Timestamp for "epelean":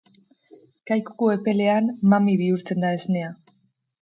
1.33-1.91